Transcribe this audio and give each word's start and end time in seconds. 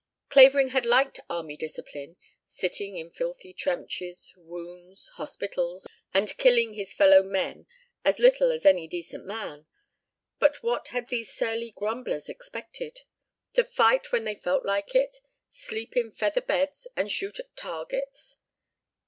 Clavering 0.29 0.69
had 0.69 0.83
liked 0.83 1.19
army 1.29 1.55
discipline, 1.55 2.15
sitting 2.47 2.97
in 2.97 3.11
filthy 3.11 3.53
trenches, 3.53 4.33
wounds, 4.35 5.09
hospitals, 5.09 5.85
and 6.11 6.35
killing 6.37 6.73
his 6.73 6.91
fellow 6.91 7.21
men 7.21 7.67
as 8.03 8.17
little 8.17 8.51
as 8.51 8.65
any 8.65 8.87
decent 8.87 9.25
man; 9.27 9.67
but 10.39 10.63
what 10.63 10.87
had 10.87 11.09
these 11.09 11.31
surly 11.31 11.69
grumblers 11.69 12.29
expected? 12.29 13.01
To 13.53 13.63
fight 13.63 14.11
when 14.11 14.23
they 14.23 14.33
felt 14.33 14.65
like 14.65 14.95
it, 14.95 15.17
sleep 15.51 15.95
in 15.95 16.11
feather 16.11 16.41
beds, 16.41 16.87
and 16.97 17.11
shoot 17.11 17.39
at 17.39 17.55
targets? 17.55 18.37